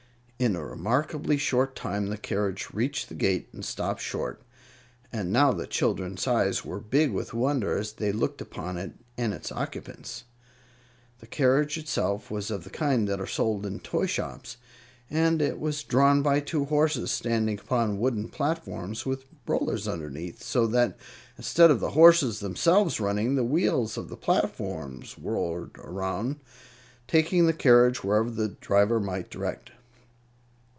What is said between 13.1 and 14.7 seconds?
are sold in toy shops,